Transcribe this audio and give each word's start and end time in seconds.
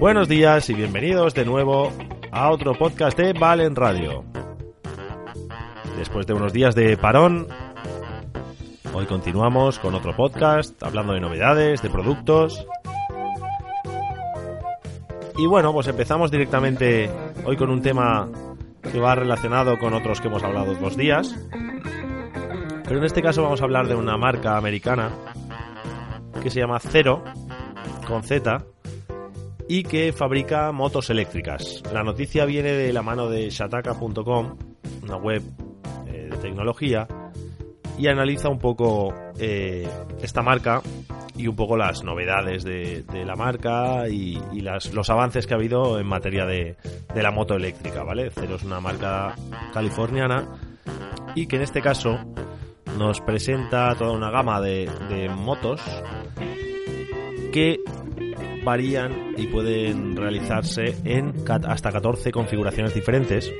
Buenos 0.00 0.28
días 0.28 0.70
y 0.70 0.72
bienvenidos 0.72 1.34
de 1.34 1.44
nuevo 1.44 1.92
a 2.32 2.50
otro 2.50 2.72
podcast 2.72 3.18
de 3.18 3.34
Valen 3.34 3.76
Radio. 3.76 4.24
Después 5.98 6.26
de 6.26 6.32
unos 6.32 6.54
días 6.54 6.74
de 6.74 6.96
parón, 6.96 7.46
hoy 8.94 9.04
continuamos 9.04 9.78
con 9.78 9.94
otro 9.94 10.16
podcast 10.16 10.82
hablando 10.82 11.12
de 11.12 11.20
novedades, 11.20 11.82
de 11.82 11.90
productos. 11.90 12.66
Y 15.36 15.44
bueno, 15.44 15.70
pues 15.74 15.86
empezamos 15.88 16.30
directamente 16.30 17.10
hoy 17.44 17.58
con 17.58 17.68
un 17.68 17.82
tema 17.82 18.26
que 18.90 19.00
va 19.00 19.14
relacionado 19.14 19.78
con 19.78 19.92
otros 19.92 20.22
que 20.22 20.28
hemos 20.28 20.42
hablado 20.42 20.74
dos 20.76 20.96
días. 20.96 21.36
Pero 22.84 22.96
en 22.96 23.04
este 23.04 23.20
caso 23.20 23.42
vamos 23.42 23.60
a 23.60 23.64
hablar 23.64 23.86
de 23.86 23.96
una 23.96 24.16
marca 24.16 24.56
americana 24.56 25.10
que 26.42 26.48
se 26.48 26.60
llama 26.60 26.78
Cero, 26.80 27.22
con 28.08 28.22
Z, 28.22 28.64
y 29.70 29.84
que 29.84 30.12
fabrica 30.12 30.72
motos 30.72 31.10
eléctricas. 31.10 31.80
La 31.92 32.02
noticia 32.02 32.44
viene 32.44 32.72
de 32.72 32.92
la 32.92 33.02
mano 33.02 33.28
de 33.28 33.48
shataka.com, 33.50 34.56
una 35.04 35.16
web 35.16 35.44
eh, 36.08 36.28
de 36.28 36.36
tecnología, 36.38 37.06
y 37.96 38.08
analiza 38.08 38.48
un 38.48 38.58
poco 38.58 39.14
eh, 39.38 39.88
esta 40.20 40.42
marca 40.42 40.82
y 41.36 41.46
un 41.46 41.54
poco 41.54 41.76
las 41.76 42.02
novedades 42.02 42.64
de, 42.64 43.04
la 43.24 43.36
marca 43.36 44.08
y, 44.08 44.40
los 44.60 45.08
avances 45.08 45.46
que 45.46 45.54
ha 45.54 45.56
habido 45.56 46.00
en 46.00 46.06
materia 46.08 46.46
de, 46.46 46.76
la 47.14 47.30
moto 47.30 47.54
eléctrica, 47.54 48.02
¿vale? 48.02 48.32
Cero 48.34 48.56
es 48.56 48.64
una 48.64 48.80
marca 48.80 49.36
californiana 49.72 50.48
y 51.36 51.46
que 51.46 51.54
en 51.54 51.62
este 51.62 51.80
caso 51.80 52.18
nos 52.98 53.20
presenta 53.20 53.94
toda 53.94 54.10
una 54.10 54.32
gama 54.32 54.60
de, 54.60 54.90
de 55.08 55.28
motos 55.28 55.80
que 57.52 57.78
varían 58.64 59.34
y 59.36 59.46
pueden 59.46 60.16
realizarse 60.16 60.96
en 61.04 61.34
hasta 61.48 61.92
14 61.92 62.32
configuraciones 62.32 62.94
diferentes 62.94 63.52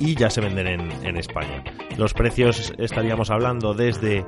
y 0.00 0.14
ya 0.14 0.30
se 0.30 0.40
venden 0.40 0.66
en, 0.66 1.16
España. 1.16 1.62
Los 1.96 2.14
precios 2.14 2.72
estaríamos 2.78 3.30
hablando 3.30 3.74
desde 3.74 4.24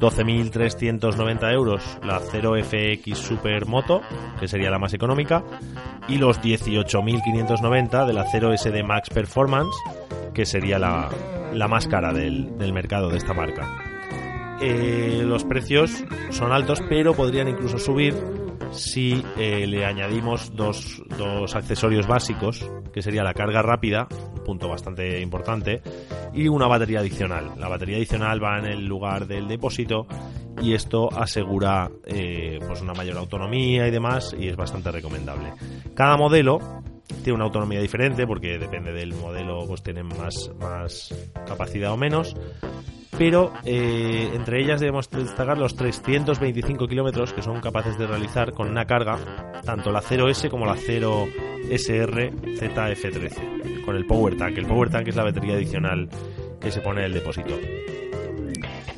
12.390 0.00 1.52
euros 1.52 1.98
la 2.04 2.20
0FX 2.20 3.14
Supermoto, 3.14 4.02
que 4.40 4.48
sería 4.48 4.70
la 4.70 4.78
más 4.78 4.92
económica, 4.92 5.44
y 6.08 6.18
los 6.18 6.40
18.590 6.40 8.06
de 8.06 8.12
la 8.12 8.26
0SD 8.26 8.84
Max 8.84 9.08
Performance, 9.10 9.76
que 10.34 10.44
sería 10.44 10.78
la, 10.78 11.68
más 11.68 11.86
cara 11.86 12.12
del, 12.12 12.58
del 12.58 12.72
mercado 12.72 13.08
de 13.08 13.18
esta 13.18 13.32
marca. 13.32 13.94
Eh, 14.60 15.22
los 15.24 15.44
precios 15.44 16.04
son 16.30 16.52
altos, 16.52 16.82
pero 16.88 17.14
podrían 17.14 17.48
incluso 17.48 17.78
subir 17.78 18.14
si 18.74 19.24
eh, 19.38 19.66
le 19.66 19.84
añadimos 19.84 20.54
dos, 20.54 21.02
dos 21.18 21.54
accesorios 21.54 22.06
básicos, 22.06 22.68
que 22.92 23.02
sería 23.02 23.22
la 23.22 23.34
carga 23.34 23.62
rápida, 23.62 24.08
un 24.34 24.44
punto 24.44 24.68
bastante 24.68 25.20
importante, 25.20 25.82
y 26.32 26.48
una 26.48 26.66
batería 26.66 27.00
adicional. 27.00 27.52
La 27.58 27.68
batería 27.68 27.96
adicional 27.96 28.42
va 28.42 28.58
en 28.58 28.66
el 28.66 28.86
lugar 28.86 29.26
del 29.26 29.48
depósito 29.48 30.06
y 30.60 30.74
esto 30.74 31.08
asegura 31.12 31.90
eh, 32.04 32.58
pues 32.66 32.80
una 32.80 32.94
mayor 32.94 33.16
autonomía 33.18 33.86
y 33.86 33.90
demás 33.90 34.34
y 34.38 34.48
es 34.48 34.56
bastante 34.56 34.90
recomendable. 34.90 35.52
Cada 35.94 36.16
modelo 36.16 36.58
tiene 37.22 37.34
una 37.34 37.44
autonomía 37.44 37.80
diferente 37.80 38.26
porque 38.26 38.58
depende 38.58 38.92
del 38.92 39.14
modelo 39.14 39.66
pues 39.66 39.82
tienen 39.82 40.06
más, 40.06 40.50
más 40.60 41.14
capacidad 41.46 41.92
o 41.92 41.96
menos 41.96 42.36
pero 43.18 43.52
eh, 43.64 44.30
entre 44.34 44.62
ellas 44.62 44.80
debemos 44.80 45.08
destacar 45.10 45.58
los 45.58 45.76
325 45.76 46.86
kilómetros 46.86 47.32
que 47.32 47.42
son 47.42 47.60
capaces 47.60 47.96
de 47.98 48.06
realizar 48.06 48.52
con 48.52 48.68
una 48.68 48.86
carga, 48.86 49.18
tanto 49.64 49.90
la 49.90 50.02
0S 50.02 50.48
como 50.50 50.66
la 50.66 50.76
0SR 50.76 52.32
ZF13, 52.58 53.84
con 53.84 53.96
el 53.96 54.06
Power 54.06 54.36
Tank. 54.36 54.58
El 54.58 54.66
Power 54.66 54.90
Tank 54.90 55.08
es 55.08 55.16
la 55.16 55.24
batería 55.24 55.54
adicional 55.54 56.08
que 56.60 56.70
se 56.70 56.80
pone 56.80 57.00
en 57.00 57.06
el 57.06 57.14
depósito 57.14 57.58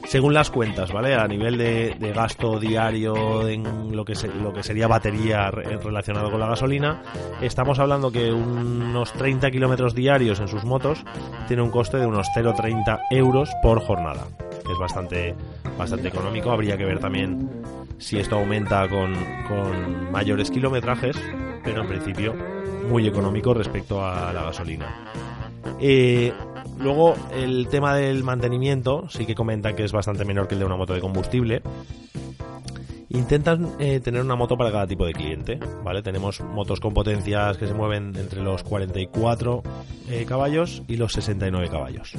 según 0.06 0.34
las 0.34 0.50
cuentas, 0.50 0.92
¿vale? 0.92 1.14
A 1.14 1.26
nivel 1.26 1.58
de, 1.58 2.12
gasto 2.14 2.58
diario 2.58 3.48
en 3.48 3.94
lo 3.94 4.04
que, 4.04 4.14
lo 4.40 4.52
que 4.52 4.62
sería 4.62 4.86
batería 4.86 5.50
relacionado 5.50 6.30
con 6.30 6.40
la 6.40 6.46
gasolina, 6.46 7.02
estamos 7.40 7.78
hablando 7.78 8.10
que 8.10 8.32
unos 8.32 9.12
30 9.12 9.50
kilómetros 9.50 9.94
diarios 9.94 10.40
en 10.40 10.48
sus 10.48 10.64
motos 10.64 11.04
tiene 11.48 11.62
un 11.62 11.70
coste 11.70 11.98
de 11.98 12.06
unos 12.06 12.26
0,30 12.34 13.00
euros 13.10 13.50
por 13.62 13.80
jornada. 13.80 14.26
Es 14.70 14.78
bastante, 14.78 15.34
bastante 15.78 16.08
económico. 16.08 16.50
Habría 16.50 16.76
que 16.76 16.84
ver 16.84 16.98
también 16.98 17.48
si 17.98 18.18
esto 18.18 18.36
aumenta 18.36 18.88
con, 18.88 19.14
con 19.48 20.10
mayores 20.10 20.50
kilometrajes, 20.50 21.16
pero 21.64 21.82
en 21.82 21.88
principio 21.88 22.34
muy 22.88 23.06
económico 23.06 23.52
respecto 23.54 24.04
a 24.04 24.32
la 24.32 24.44
gasolina. 24.44 25.12
Eh, 25.80 26.32
Luego, 26.78 27.14
el 27.32 27.68
tema 27.68 27.94
del 27.94 28.22
mantenimiento, 28.22 29.08
sí 29.08 29.24
que 29.24 29.34
comentan 29.34 29.74
que 29.74 29.84
es 29.84 29.92
bastante 29.92 30.24
menor 30.24 30.46
que 30.46 30.54
el 30.54 30.60
de 30.60 30.66
una 30.66 30.76
moto 30.76 30.94
de 30.94 31.00
combustible. 31.00 31.62
Intentan 33.08 33.76
eh, 33.78 34.00
tener 34.00 34.20
una 34.20 34.36
moto 34.36 34.58
para 34.58 34.70
cada 34.70 34.86
tipo 34.86 35.06
de 35.06 35.12
cliente, 35.14 35.58
¿vale? 35.82 36.02
Tenemos 36.02 36.40
motos 36.40 36.80
con 36.80 36.92
potencias 36.92 37.56
que 37.56 37.66
se 37.66 37.72
mueven 37.72 38.14
entre 38.16 38.42
los 38.42 38.62
44 38.62 39.62
eh, 40.10 40.26
caballos 40.26 40.82
y 40.86 40.96
los 40.96 41.12
69 41.12 41.68
caballos. 41.70 42.12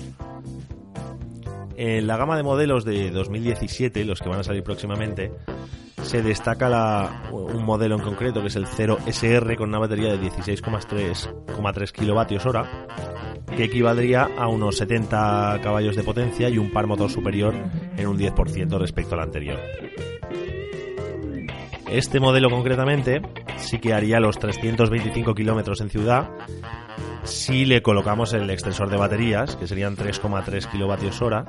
En 1.76 2.08
la 2.08 2.18
gama 2.18 2.36
de 2.36 2.42
modelos 2.42 2.84
de 2.84 3.12
2017, 3.12 4.04
los 4.06 4.22
que 4.22 4.30
van 4.30 4.40
a 4.40 4.44
salir 4.44 4.64
próximamente, 4.64 5.32
se 6.02 6.24
destaca 6.24 7.30
un 7.32 7.64
modelo 7.64 7.96
en 7.96 8.02
concreto 8.02 8.42
que 8.42 8.48
es 8.48 8.56
el 8.56 8.66
0SR 8.66 9.56
con 9.58 9.70
una 9.70 9.78
batería 9.78 10.12
de 10.12 10.20
16,3 10.20 11.92
kilovatios 11.92 12.46
hora 12.46 12.88
que 13.58 13.64
equivaldría 13.64 14.30
a 14.38 14.48
unos 14.48 14.78
70 14.78 15.60
caballos 15.64 15.96
de 15.96 16.04
potencia 16.04 16.48
y 16.48 16.60
un 16.60 16.72
par 16.72 16.86
motor 16.86 17.10
superior 17.10 17.56
en 17.98 18.08
un 18.08 18.18
10% 18.18 18.78
respecto 18.78 19.16
al 19.16 19.22
anterior. 19.22 19.60
Este 21.90 22.20
modelo 22.20 22.52
concretamente 22.52 23.22
sí 23.58 23.80
que 23.80 23.94
haría 23.94 24.20
los 24.20 24.38
325 24.38 25.34
kilómetros 25.34 25.82
en 25.82 25.90
ciudad 25.90 26.30
si 27.24 27.66
le 27.66 27.82
colocamos 27.82 28.32
el 28.34 28.50
extensor 28.50 28.90
de 28.90 28.98
baterías, 28.98 29.56
que 29.56 29.68
serían 29.68 29.98
3,3 29.98 30.70
kilovatios 30.72 31.22
hora. 31.22 31.46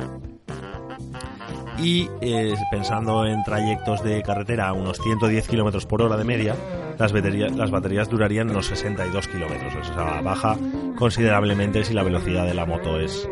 Y 1.78 2.08
eh, 2.20 2.54
pensando 2.70 3.24
en 3.26 3.44
trayectos 3.44 4.02
de 4.02 4.22
carretera 4.22 4.68
a 4.68 4.72
unos 4.72 4.98
110 4.98 5.46
kilómetros 5.46 5.86
por 5.86 6.02
hora 6.02 6.16
de 6.16 6.24
media, 6.24 6.56
las 6.98 7.12
baterías, 7.12 7.56
las 7.56 7.70
baterías 7.70 8.08
durarían 8.08 8.50
unos 8.50 8.66
62 8.66 9.28
kilómetros. 9.28 9.74
O 9.74 9.84
sea, 9.94 10.20
baja 10.20 10.56
considerablemente 10.96 11.84
si 11.84 11.94
la 11.94 12.02
velocidad 12.02 12.44
de 12.44 12.54
la 12.54 12.66
moto 12.66 12.98
es, 12.98 13.28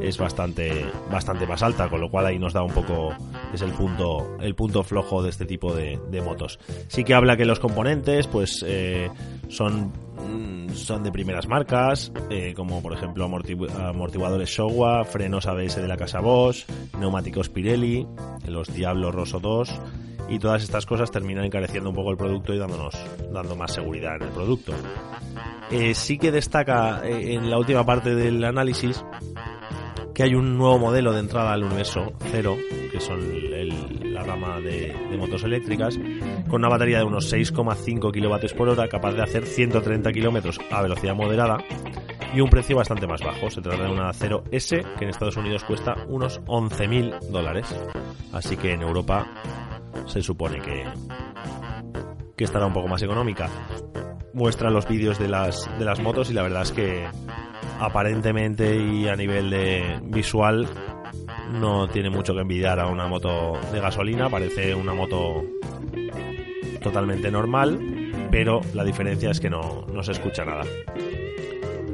es 0.00 0.16
bastante, 0.18 0.86
bastante 1.10 1.46
más 1.46 1.62
alta, 1.62 1.88
con 1.88 2.00
lo 2.00 2.10
cual 2.10 2.26
ahí 2.26 2.38
nos 2.38 2.52
da 2.52 2.62
un 2.62 2.72
poco, 2.72 3.14
es 3.52 3.60
el 3.62 3.72
punto, 3.72 4.36
el 4.40 4.54
punto 4.54 4.84
flojo 4.84 5.22
de 5.22 5.30
este 5.30 5.44
tipo 5.44 5.74
de, 5.74 5.98
motos. 6.24 6.58
Sí 6.88 7.04
que 7.04 7.14
habla 7.14 7.36
que 7.36 7.44
los 7.44 7.58
componentes, 7.58 8.26
pues, 8.26 8.64
eh, 8.66 9.10
son, 9.48 9.92
mm, 10.16 10.70
son 10.70 11.02
de 11.02 11.10
primeras 11.10 11.48
marcas, 11.48 12.12
eh, 12.30 12.52
como 12.54 12.82
por 12.82 12.92
ejemplo 12.92 13.24
amortiguadores 13.24 14.48
Showa, 14.48 15.04
frenos 15.04 15.46
ABS 15.46 15.80
de 15.80 15.88
la 15.88 15.96
casa 15.96 16.20
Bosch, 16.20 16.66
neumáticos 16.98 17.48
Pirelli, 17.48 18.06
los 18.46 18.72
Diablo 18.72 19.10
Rosso 19.10 19.40
2, 19.40 19.80
y 20.28 20.38
todas 20.38 20.62
estas 20.62 20.86
cosas 20.86 21.10
terminan 21.10 21.44
encareciendo 21.44 21.90
un 21.90 21.96
poco 21.96 22.10
el 22.10 22.16
producto 22.16 22.54
y 22.54 22.58
dándonos 22.58 22.94
dando 23.32 23.56
más 23.56 23.72
seguridad 23.72 24.16
en 24.16 24.22
el 24.22 24.28
producto. 24.30 24.72
Eh, 25.70 25.94
sí 25.94 26.18
que 26.18 26.30
destaca 26.30 27.02
eh, 27.04 27.34
en 27.34 27.50
la 27.50 27.58
última 27.58 27.84
parte 27.84 28.14
del 28.14 28.42
análisis 28.44 29.04
que 30.18 30.24
hay 30.24 30.34
un 30.34 30.58
nuevo 30.58 30.80
modelo 30.80 31.12
de 31.12 31.20
entrada 31.20 31.52
al 31.52 31.62
universo 31.62 32.12
cero, 32.32 32.56
que 32.90 32.98
son 32.98 33.20
la 34.12 34.24
rama 34.24 34.58
de, 34.58 34.92
motos 35.16 35.44
eléctricas, 35.44 35.96
con 36.48 36.56
una 36.56 36.68
batería 36.68 36.98
de 36.98 37.04
unos 37.04 37.32
6,5 37.32 38.10
kW 38.10 38.56
por 38.56 38.68
hora, 38.68 38.88
capaz 38.88 39.12
de 39.12 39.22
hacer 39.22 39.46
130 39.46 40.10
km 40.10 40.58
a 40.72 40.82
velocidad 40.82 41.14
moderada 41.14 41.58
y 42.34 42.40
un 42.40 42.50
precio 42.50 42.76
bastante 42.76 43.06
más 43.06 43.20
bajo. 43.20 43.48
Se 43.48 43.60
trata 43.60 43.84
de 43.84 43.90
una 43.90 44.10
0S 44.10 44.96
que 44.96 45.04
en 45.04 45.10
Estados 45.10 45.36
Unidos 45.36 45.62
cuesta 45.62 45.94
unos 46.08 46.40
11.000 46.46 47.20
dólares. 47.30 47.66
Así 48.32 48.56
que 48.56 48.72
en 48.72 48.82
Europa 48.82 49.26
se 50.08 50.22
supone 50.22 50.60
que, 50.60 50.84
que 52.36 52.44
estará 52.44 52.66
un 52.66 52.72
poco 52.72 52.88
más 52.88 53.02
económica. 53.02 53.48
Muestra 54.32 54.70
los 54.70 54.86
vídeos 54.88 55.18
de 55.18 55.28
las, 55.28 55.68
de 55.78 55.84
las 55.84 56.00
motos 56.00 56.30
y 56.30 56.34
la 56.34 56.42
verdad 56.42 56.62
es 56.62 56.72
que 56.72 57.06
aparentemente 57.78 58.76
y 58.76 59.08
a 59.08 59.16
nivel 59.16 59.50
de 59.50 60.00
visual 60.04 60.68
no 61.52 61.88
tiene 61.88 62.10
mucho 62.10 62.34
que 62.34 62.40
envidiar 62.40 62.80
a 62.80 62.88
una 62.88 63.06
moto 63.06 63.58
de 63.72 63.80
gasolina, 63.80 64.28
parece 64.28 64.74
una 64.74 64.94
moto 64.94 65.44
totalmente 66.82 67.30
normal, 67.30 67.78
pero 68.30 68.60
la 68.74 68.84
diferencia 68.84 69.30
es 69.30 69.40
que 69.40 69.48
no, 69.48 69.86
no 69.92 70.02
se 70.02 70.12
escucha 70.12 70.44
nada 70.44 70.64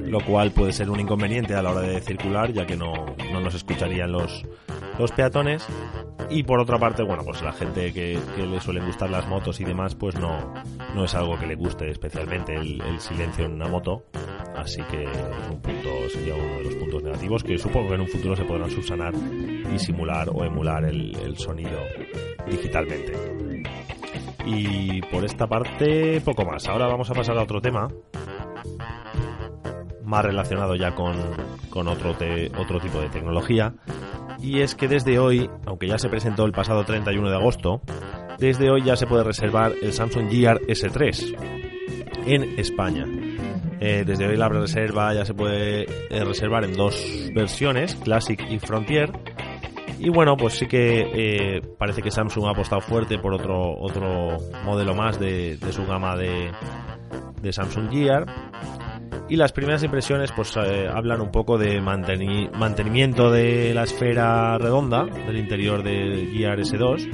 lo 0.07 0.21
cual 0.21 0.53
puede 0.53 0.73
ser 0.73 0.91
un 0.91 1.01
inconveniente 1.01 1.55
a 1.55 1.63
la 1.63 1.73
hora 1.73 1.81
de 1.81 2.01
circular, 2.01 2.53
ya 2.53 2.65
que 2.65 2.77
no, 2.77 2.93
no 3.33 3.41
nos 3.41 3.55
escucharían 3.55 4.13
los, 4.13 4.45
los 4.99 5.13
peatones. 5.13 5.67
Y 6.31 6.43
por 6.43 6.59
otra 6.59 6.79
parte, 6.79 7.03
bueno, 7.03 7.23
pues 7.25 7.43
la 7.43 7.53
gente 7.53 7.93
que, 7.93 8.19
le 8.37 8.61
suelen 8.61 8.87
gustar 8.87 9.11
las 9.11 9.29
motos 9.29 9.61
y 9.61 9.65
demás, 9.65 9.95
pues 9.95 10.19
no, 10.19 10.55
no 10.95 11.05
es 11.05 11.15
algo 11.15 11.39
que 11.39 11.47
le 11.47 11.55
guste 11.55 11.91
especialmente 11.91 12.55
el, 12.55 12.83
silencio 12.99 13.45
en 13.45 13.53
una 13.53 13.69
moto. 13.69 14.05
Así 14.57 14.83
que 14.85 15.05
un 15.51 15.61
punto 15.61 15.89
sería 16.11 16.35
uno 16.35 16.55
de 16.57 16.65
los 16.65 16.75
puntos 16.77 17.03
negativos 17.03 17.43
que 17.45 17.59
supongo 17.59 17.89
que 17.89 17.95
en 17.97 18.01
un 18.03 18.09
futuro 18.09 18.37
se 18.37 18.45
podrán 18.45 18.71
subsanar 18.71 19.13
y 19.15 19.79
simular 19.79 20.31
o 20.33 20.45
emular 20.45 20.85
el, 20.85 21.15
el 21.17 21.37
sonido 21.37 21.79
digitalmente. 22.47 23.13
Y 24.47 25.03
por 25.03 25.25
esta 25.25 25.47
parte, 25.47 26.21
poco 26.21 26.45
más. 26.45 26.67
Ahora 26.69 26.87
vamos 26.87 27.11
a 27.11 27.15
pasar 27.15 27.37
a 27.37 27.43
otro 27.43 27.61
tema 27.61 27.89
más 30.05 30.25
relacionado 30.25 30.77
ya 30.77 30.95
con, 30.95 31.17
otro, 31.89 32.15
otro 32.59 32.81
tipo 32.81 33.01
de 33.01 33.09
tecnología. 33.09 33.75
Y 34.45 34.61
es 34.61 34.75
que 34.75 34.89
desde 34.89 35.19
hoy, 35.19 35.49
aunque 35.65 35.89
ya 35.89 35.97
se 35.97 36.11
presentó 36.11 36.45
el 36.45 36.53
pasado 36.53 36.85
31 36.85 37.31
de 37.31 37.35
agosto, 37.35 37.81
desde 38.39 38.71
hoy 38.71 38.83
ya 38.85 38.95
se 38.95 39.07
puede 39.07 39.25
reservar 39.25 39.73
el 39.81 39.95
Samsung 39.95 40.31
Gear 40.31 40.61
S3 40.69 41.35
en 42.27 42.59
España. 42.59 43.07
Eh, 43.81 44.05
desde 44.07 44.27
hoy 44.27 44.37
la 44.37 44.51
reserva 44.51 45.15
ya 45.15 45.25
se 45.25 45.33
puede 45.33 45.85
eh, 45.85 46.25
reservar 46.27 46.65
en 46.65 46.75
dos 46.75 46.95
versiones, 47.35 47.95
Classic 47.97 48.39
y 48.51 48.59
Frontier. 48.59 49.13
Y 49.99 50.11
bueno, 50.11 50.37
pues 50.37 50.59
sí 50.59 50.67
que 50.67 51.07
eh, 51.15 51.63
parece 51.79 52.03
que 52.03 52.11
Samsung 52.11 52.45
ha 52.45 52.51
apostado 52.51 52.83
fuerte 52.83 53.19
por 53.19 53.33
otro, 53.33 53.79
otro 53.81 54.37
modelo 54.63 54.95
más 54.95 55.19
de, 55.19 55.57
su 55.71 55.87
gama 55.87 56.17
de, 56.17 56.53
de 57.41 57.51
Samsung 57.51 57.91
Gear 57.91 58.27
y 59.29 59.37
las 59.37 59.53
primeras 59.53 59.83
impresiones 59.83 60.33
pues 60.33 60.57
eh, 60.57 60.89
hablan 60.93 61.21
un 61.21 61.31
poco 61.31 61.59
de 61.59 61.81
mantenimiento 61.81 63.31
de 63.31 63.73
la 63.75 63.85
esfera 63.85 64.59
redonda 64.59 65.05
del 65.05 65.39
interior 65.39 65.83
del 65.83 66.31
Gear 66.33 66.59
S2 66.59 67.09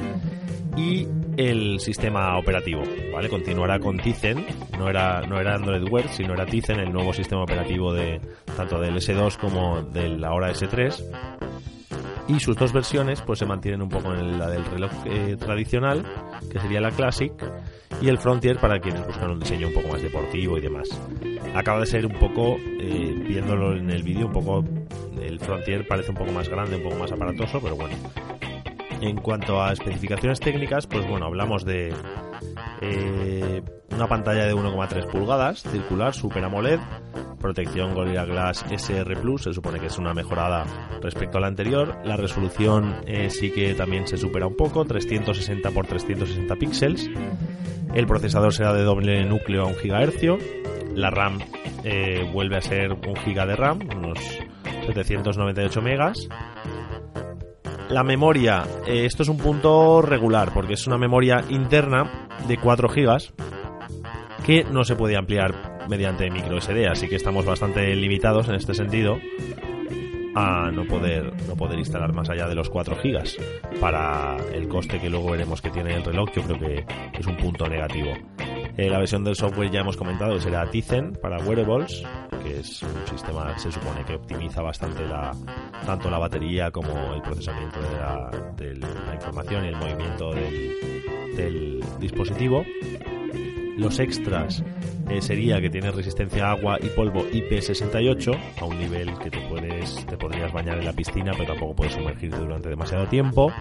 y 0.77 1.07
el 1.37 1.81
sistema 1.81 2.37
operativo, 2.39 2.83
¿vale? 3.13 3.29
Continuará 3.29 3.79
con 3.79 3.97
Tizen, 3.97 4.45
no 4.79 4.89
era, 4.89 5.23
no 5.23 5.41
era 5.41 5.55
Android 5.55 5.89
Wear, 5.89 6.09
sino 6.09 6.35
era 6.35 6.47
Tizen, 6.47 6.81
el 6.81 6.93
nuevo 6.93 7.13
sistema 7.13 7.43
operativo 7.43 7.93
de 7.93 8.21
tanto 8.57 8.81
del 8.81 8.97
S2 8.97 9.37
como 9.39 9.83
del 9.83 10.23
ahora 10.25 10.51
S3. 10.51 11.03
Y 12.29 12.39
sus 12.39 12.57
dos 12.57 12.73
versiones 12.73 13.23
pues 13.23 13.39
se 13.41 13.47
mantienen 13.47 13.83
un 13.83 13.89
poco 13.89 14.13
en 14.15 14.39
la 14.39 14.49
del 14.49 14.65
reloj 14.65 14.93
eh, 15.07 15.37
tradicional, 15.39 16.05
que 16.51 16.61
sería 16.61 16.81
la 16.81 16.91
Classic, 16.91 17.33
y 18.01 18.09
el 18.09 18.19
Frontier 18.19 18.59
para 18.59 18.81
quienes 18.81 19.07
buscan 19.07 19.31
un 19.31 19.41
diseño 19.41 19.69
un 19.69 19.75
poco 19.75 19.89
más 19.89 20.03
deportivo 20.03 20.57
y 20.59 20.61
demás. 20.61 20.89
Acaba 21.55 21.81
de 21.81 21.87
ser 21.87 22.07
un 22.07 22.15
poco, 22.15 22.57
eh, 22.81 23.15
viéndolo 23.29 23.77
en 23.77 23.91
el 23.91 24.03
vídeo, 24.03 24.27
un 24.27 24.33
poco, 24.33 24.65
el 25.21 25.39
Frontier 25.41 25.87
parece 25.87 26.11
un 26.11 26.17
poco 26.17 26.33
más 26.33 26.49
grande, 26.49 26.77
un 26.77 26.83
poco 26.83 26.97
más 26.97 27.13
aparatoso, 27.13 27.61
pero 27.61 27.77
bueno. 27.77 27.95
En 29.01 29.17
cuanto 29.17 29.63
a 29.63 29.73
especificaciones 29.73 30.41
técnicas, 30.41 30.87
pues 30.87 31.07
bueno, 31.09 31.27
hablamos 31.27 31.65
de 31.65 31.93
eh, 32.81 33.63
una 33.91 34.09
pantalla 34.09 34.47
de 34.47 34.55
1,3 34.55 35.11
pulgadas, 35.11 35.63
circular, 35.63 36.15
Super 36.15 36.45
AMOLED, 36.45 36.81
protección 37.41 37.95
Gorilla 37.95 38.25
Glass 38.25 38.65
SR 38.71 39.21
Plus, 39.21 39.43
se 39.45 39.53
supone 39.53 39.81
que 39.81 39.87
es 39.87 39.99
una 39.99 40.15
mejorada 40.15 40.65
respecto 41.01 41.39
a 41.39 41.41
la 41.41 41.49
anterior. 41.49 41.97
La 42.05 42.17
resolución 42.17 42.97
eh, 43.07 43.31
sí 43.31 43.51
que 43.51 43.75
también 43.75 44.07
se 44.07 44.17
supera 44.17 44.47
un 44.47 44.57
poco, 44.57 44.85
360 44.85 45.69
x 45.69 45.89
360 45.89 46.57
píxeles. 46.57 47.11
El 47.95 48.07
procesador 48.07 48.55
será 48.55 48.73
de 48.73 48.85
doble 48.85 49.25
núcleo 49.25 49.63
a 49.63 49.67
1 49.67 49.77
GHz. 49.83 50.95
La 50.95 51.11
RAM 51.11 51.39
eh, 51.85 52.29
vuelve 52.33 52.57
a 52.57 52.61
ser 52.61 52.93
1 52.93 53.01
GB 53.03 53.47
de 53.47 53.57
RAM, 53.57 53.81
unos 53.97 54.19
798 54.87 55.83
megas. 55.83 56.29
La 57.91 58.05
memoria, 58.05 58.63
eh, 58.87 59.05
esto 59.05 59.25
es 59.25 59.29
un 59.29 59.37
punto 59.37 60.01
regular 60.01 60.53
porque 60.55 60.75
es 60.75 60.87
una 60.87 60.97
memoria 60.97 61.45
interna 61.49 62.29
de 62.47 62.57
4 62.57 62.89
GB 62.89 63.19
que 64.47 64.63
no 64.63 64.85
se 64.85 64.95
puede 64.95 65.17
ampliar 65.17 65.87
mediante 65.89 66.31
micro 66.31 66.61
SD, 66.61 66.87
así 66.87 67.09
que 67.09 67.17
estamos 67.17 67.45
bastante 67.45 67.95
limitados 67.97 68.49
en 68.49 68.55
este 68.55 68.75
sentido 68.75 69.19
a 70.37 70.71
no 70.71 70.85
poder 70.85 71.33
no 71.49 71.57
poder 71.57 71.81
instalar 71.81 72.13
más 72.13 72.31
allá 72.31 72.47
de 72.47 72.55
los 72.55 72.71
4 72.71 72.95
gigas 73.03 73.37
para 73.81 74.37
el 74.55 74.69
coste 74.69 75.01
que 75.01 75.11
luego 75.11 75.33
veremos 75.33 75.61
que 75.61 75.71
tiene 75.71 75.97
el 75.97 76.05
reloj 76.05 76.31
yo 76.33 76.43
creo 76.43 76.59
que 76.61 76.85
es 77.19 77.27
un 77.27 77.37
punto 77.37 77.69
negativo. 77.69 78.13
Eh, 78.77 78.89
la 78.89 78.99
versión 78.99 79.25
del 79.25 79.35
software 79.35 79.69
ya 79.69 79.81
hemos 79.81 79.97
comentado 79.97 80.39
será 80.39 80.71
Tizen 80.71 81.15
para 81.21 81.39
wearables 81.39 82.05
que 82.43 82.61
es 82.61 82.83
un 82.83 83.07
sistema 83.07 83.57
se 83.59 83.71
supone 83.71 84.05
que 84.05 84.15
optimiza 84.15 84.63
bastante 84.63 85.03
tanto 85.87 86.11
la 86.11 86.19
batería 86.19 86.71
como 86.71 87.15
el 87.15 87.23
procesamiento 87.23 87.81
de 87.81 87.97
la, 87.97 88.31
de 88.57 88.75
la 88.77 89.15
información 89.15 89.65
y 89.65 89.69
el 89.69 89.77
movimiento 89.77 90.31
del, 90.33 91.37
del 91.37 91.85
dispositivo. 91.99 92.65
Los 93.77 93.99
extras 93.99 94.63
eh, 95.09 95.23
sería 95.23 95.61
que 95.61 95.71
tiene 95.71 95.91
resistencia 95.91 96.47
a 96.47 96.51
agua 96.53 96.79
y 96.81 96.87
polvo 96.89 97.25
IP68 97.31 98.39
a 98.61 98.65
un 98.65 98.79
nivel 98.79 99.19
que 99.19 99.31
te 99.31 99.41
puedes 99.49 100.07
te 100.07 100.17
podrías 100.17 100.53
bañar 100.53 100.79
en 100.79 100.85
la 100.85 100.93
piscina 100.93 101.33
pero 101.33 101.47
tampoco 101.47 101.75
puedes 101.75 101.95
sumergirte 101.95 102.37
durante 102.37 102.69
demasiado 102.69 103.07
tiempo. 103.07 103.53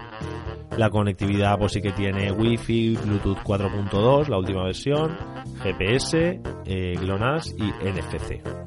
La 0.77 0.89
conectividad 0.89 1.57
pues 1.57 1.71
sí 1.71 1.81
que 1.81 1.91
tiene 1.91 2.31
Wi-Fi, 2.31 2.97
Bluetooth 2.97 3.39
4.2 3.39 4.27
la 4.27 4.37
última 4.37 4.63
versión 4.63 5.17
GPS 5.63 6.39
eh, 6.65 6.95
GLONASS 6.99 7.55
y 7.57 7.63
NFC 7.63 8.58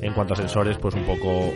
en 0.00 0.12
cuanto 0.14 0.34
a 0.34 0.36
sensores 0.36 0.78
pues 0.78 0.94
un 0.94 1.04
poco 1.04 1.52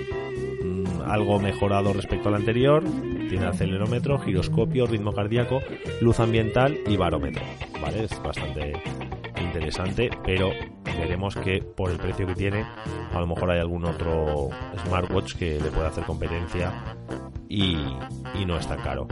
mm, 0.65 1.03
algo 1.11 1.39
mejorado 1.39 1.93
respecto 1.93 2.29
al 2.29 2.37
anterior. 2.37 2.83
Tiene 3.29 3.47
acelerómetro 3.47 4.19
giroscopio 4.19 4.87
ritmo 4.87 5.13
cardíaco 5.13 5.61
luz 6.01 6.19
ambiental 6.19 6.77
y 6.87 6.97
barómetro 6.97 7.43
vale 7.81 8.05
es 8.05 8.23
bastante 8.23 8.73
interesante, 9.41 10.11
pero 10.25 10.51
veremos 10.85 11.35
que 11.37 11.63
por 11.63 11.91
el 11.91 11.99
precio 11.99 12.27
que 12.27 12.35
tiene, 12.35 12.65
a 13.13 13.21
lo 13.21 13.27
mejor 13.27 13.51
hay 13.51 13.61
algún 13.61 13.85
otro 13.85 14.51
smartwatch 14.85 15.35
que 15.35 15.61
le 15.61 15.71
pueda 15.71 15.89
hacer 15.89 16.05
competencia 16.05 16.73
y, 17.49 17.77
no 18.47 18.57
es 18.57 18.67
tan 18.67 18.81
caro. 18.81 19.07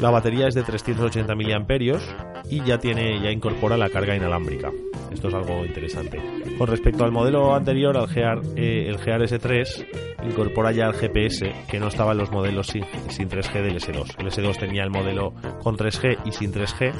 La 0.00 0.10
batería 0.10 0.48
es 0.48 0.54
de 0.54 0.62
380 0.62 1.34
mAh 1.34 2.44
y 2.50 2.62
ya 2.64 2.78
tiene 2.78 3.20
ya 3.20 3.30
incorpora 3.30 3.76
la 3.76 3.88
carga 3.88 4.14
inalámbrica. 4.14 4.70
Esto 5.12 5.28
es 5.28 5.34
algo 5.34 5.64
interesante. 5.64 6.20
Con 6.58 6.66
respecto 6.66 7.04
al 7.04 7.12
modelo 7.12 7.54
anterior, 7.54 7.96
al 7.96 8.08
Gear, 8.08 8.40
eh, 8.56 8.86
el 8.88 8.98
Gear 8.98 9.20
S3 9.22 9.86
incorpora 10.24 10.72
ya 10.72 10.86
el 10.86 10.94
GPS 10.94 11.52
que 11.68 11.78
no 11.78 11.88
estaba 11.88 12.12
en 12.12 12.18
los 12.18 12.30
modelos 12.30 12.66
sin, 12.66 12.84
sin 13.08 13.28
3G 13.28 13.62
del 13.62 13.76
S2. 13.76 14.16
El 14.18 14.26
S2 14.26 14.58
tenía 14.58 14.82
el 14.82 14.90
modelo 14.90 15.32
con 15.62 15.76
3G 15.76 16.18
y 16.24 16.32
sin 16.32 16.52
3G 16.52 16.92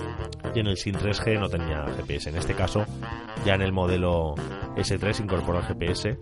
y 0.54 0.60
en 0.60 0.66
el 0.66 0.76
sin 0.76 0.94
3G 0.94 1.38
no 1.38 1.48
tenía 1.48 1.84
GPS. 1.96 2.30
En 2.30 2.36
este 2.36 2.54
caso, 2.54 2.84
ya 3.44 3.54
en 3.54 3.62
el 3.62 3.72
modelo 3.72 4.34
S3 4.76 5.20
incorpora 5.24 5.60
el 5.60 5.66
GPS 5.66 6.16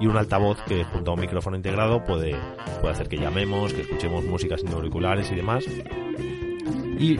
y 0.00 0.06
un 0.06 0.16
altavoz 0.16 0.60
que 0.66 0.84
junto 0.84 1.10
a 1.10 1.14
un 1.14 1.20
micrófono 1.20 1.56
integrado 1.56 2.04
puede, 2.04 2.36
puede 2.80 2.94
hacer 2.94 3.08
que 3.08 3.16
llamemos, 3.16 3.72
que 3.72 3.82
escuchemos 3.82 4.24
música 4.24 4.56
sin 4.56 4.72
auriculares 4.72 5.30
y 5.30 5.34
demás. 5.34 5.64
Y, 6.98 7.16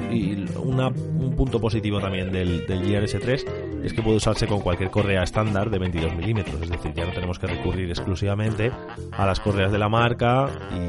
un 0.57 1.35
punto 1.37 1.61
positivo 1.61 2.01
también 2.01 2.31
del, 2.33 2.67
del 2.67 2.85
Gear 2.85 3.05
S3 3.05 3.45
es 3.85 3.93
que 3.93 4.03
puede 4.03 4.17
usarse 4.17 4.47
con 4.47 4.61
cualquier 4.61 4.91
correa 4.91 5.23
estándar 5.23 5.69
de 5.69 5.79
22 5.79 6.17
milímetros, 6.17 6.61
es 6.63 6.71
decir, 6.71 6.95
ya 6.95 7.05
no 7.05 7.13
tenemos 7.13 7.39
que 7.39 7.47
recurrir 7.47 7.91
exclusivamente 7.91 8.73
a 9.13 9.27
las 9.27 9.41
correas 9.41 9.71
de 9.71 9.79
la 9.79 9.91
marca 9.91 10.49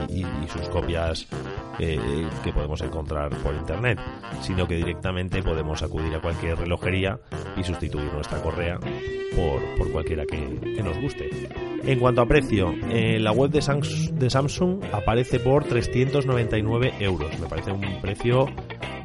y, 0.09 0.23
sus 0.47 0.69
copias 0.69 1.27
eh, 1.79 2.29
que 2.43 2.53
podemos 2.53 2.79
encontrar 2.81 3.35
por 3.37 3.53
internet, 3.53 3.99
sino 4.41 4.65
que 4.67 4.75
directamente 4.75 5.43
podemos 5.43 5.83
acudir 5.83 6.15
a 6.15 6.21
cualquier 6.21 6.57
relojería 6.57 7.19
y 7.57 7.63
sustituir 7.63 8.13
nuestra 8.13 8.41
correa 8.41 8.79
por, 9.35 9.91
cualquiera 9.91 10.23
que, 10.25 10.81
nos 10.81 10.97
guste. 11.01 11.29
En 11.87 11.99
cuanto 11.99 12.21
a 12.21 12.25
precio, 12.25 12.73
en 12.89 13.23
la 13.23 13.31
web 13.31 13.51
de 13.51 13.61
Samsung 13.61 14.83
aparece 14.91 15.39
por 15.39 15.65
399 15.65 16.93
euros. 16.99 17.39
Me 17.39 17.47
parece 17.47 17.71
un 17.71 18.01
precio 18.01 18.47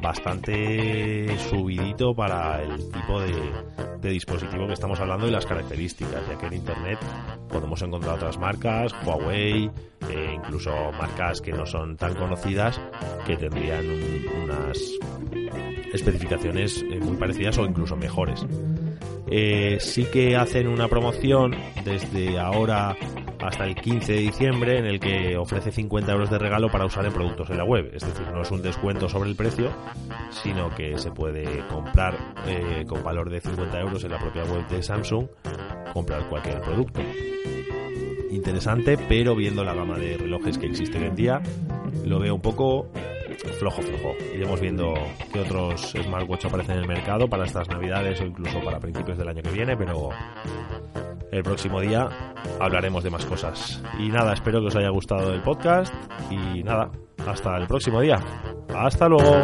bastante 0.01 1.37
subidito 1.49 2.13
para 2.13 2.61
el 2.63 2.91
tipo 2.91 3.19
de, 3.21 4.09
dispositivo 4.09 4.65
que 4.67 4.73
estamos 4.73 4.99
hablando 4.99 5.27
y 5.27 5.31
las 5.31 5.45
características, 5.45 6.27
ya 6.27 6.37
que 6.37 6.47
en 6.47 6.53
Internet 6.53 6.99
podemos 7.47 7.81
encontrar 7.81 8.15
otras 8.15 8.37
marcas, 8.39 8.93
Huawei, 9.05 9.69
e 10.09 10.33
incluso 10.33 10.71
marcas 10.93 11.39
que 11.39 11.51
no 11.51 11.65
son 11.65 11.95
tan 11.97 12.15
conocidas, 12.15 12.81
que 13.25 13.37
tendrían 13.37 13.85
unas 14.43 14.77
especificaciones 15.93 16.83
eh, 16.89 16.99
muy 16.99 17.15
parecidas 17.17 17.57
o 17.59 17.65
incluso 17.65 17.95
mejores. 17.95 18.45
Eh, 19.29 19.77
sí 19.79 20.05
que 20.05 20.35
hacen 20.35 20.67
una 20.67 20.87
promoción 20.87 21.55
desde 21.85 22.39
ahora 22.39 22.97
hasta 23.41 23.65
el 23.65 23.75
15 23.75 24.13
de 24.13 24.19
diciembre 24.19 24.77
en 24.77 24.85
el 24.85 24.99
que 24.99 25.37
ofrece 25.37 25.71
50 25.71 26.11
euros 26.11 26.29
de 26.29 26.37
regalo 26.37 26.69
para 26.69 26.85
usar 26.85 27.05
en 27.05 27.13
productos 27.13 27.49
en 27.49 27.57
la 27.57 27.63
web. 27.63 27.89
Es 27.93 28.03
decir, 28.03 28.27
no 28.33 28.41
es 28.41 28.51
un 28.51 28.61
descuento 28.61 29.09
sobre 29.09 29.29
el 29.29 29.35
precio, 29.35 29.71
sino 30.29 30.69
que 30.75 30.97
se 30.97 31.11
puede 31.11 31.65
comprar 31.67 32.15
eh, 32.47 32.85
con 32.87 33.03
valor 33.03 33.29
de 33.29 33.41
50 33.41 33.79
euros 33.79 34.03
en 34.03 34.11
la 34.11 34.19
propia 34.19 34.43
web 34.43 34.67
de 34.67 34.83
Samsung, 34.83 35.27
comprar 35.93 36.27
cualquier 36.29 36.61
producto. 36.61 37.01
Interesante, 38.29 38.97
pero 39.09 39.35
viendo 39.35 39.63
la 39.63 39.73
gama 39.73 39.97
de 39.97 40.17
relojes 40.17 40.57
que 40.57 40.67
existe 40.67 40.97
hoy 40.97 41.05
en 41.05 41.15
día, 41.15 41.41
lo 42.05 42.19
veo 42.19 42.35
un 42.35 42.41
poco 42.41 42.89
flojo, 43.59 43.81
flojo. 43.81 44.15
Iremos 44.33 44.59
viendo 44.59 44.93
qué 45.33 45.39
otros 45.39 45.93
smartwatch 46.01 46.45
aparecen 46.45 46.75
en 46.77 46.81
el 46.83 46.87
mercado 46.87 47.27
para 47.27 47.45
estas 47.45 47.67
navidades 47.69 48.21
o 48.21 48.25
incluso 48.25 48.59
para 48.61 48.79
principios 48.79 49.17
del 49.17 49.27
año 49.27 49.41
que 49.41 49.51
viene, 49.51 49.75
pero 49.75 50.09
el 51.31 51.43
próximo 51.43 51.79
día 51.79 52.09
hablaremos 52.59 53.03
de 53.03 53.09
más 53.09 53.25
cosas. 53.25 53.81
Y 53.99 54.09
nada, 54.09 54.33
espero 54.33 54.59
que 54.61 54.67
os 54.67 54.75
haya 54.75 54.89
gustado 54.89 55.33
el 55.33 55.41
podcast 55.41 55.93
y 56.29 56.63
nada, 56.63 56.91
hasta 57.25 57.57
el 57.57 57.67
próximo 57.67 58.01
día. 58.01 58.19
Hasta 58.73 59.07
luego. 59.07 59.41